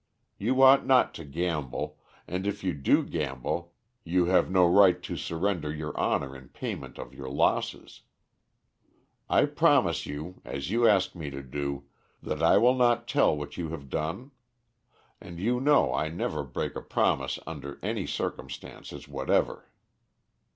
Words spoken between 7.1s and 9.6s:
your losses. I